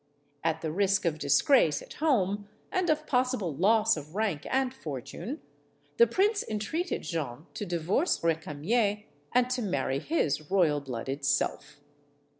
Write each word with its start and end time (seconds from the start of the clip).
At 0.43 0.61
the 0.61 0.71
risk 0.71 1.05
of 1.05 1.19
disgrace 1.19 1.79
at 1.79 1.93
home 2.01 2.49
and 2.71 2.89
of 2.89 3.05
possible 3.05 3.53
loss 3.55 3.95
of 3.95 4.15
rank 4.15 4.47
and 4.49 4.73
fortune, 4.73 5.41
the 5.97 6.07
prince 6.07 6.41
MADAME 6.47 6.57
RECAMIER 6.57 6.83
241 6.87 6.97
entreated 6.97 7.03
Jeanne 7.03 7.45
to 7.53 7.65
divorce 7.77 8.19
Recamier 8.23 9.03
and 9.35 9.47
to 9.51 9.61
marry 9.61 9.99
his 9.99 10.49
royal 10.49 10.81
blooded 10.81 11.23
self. 11.23 11.81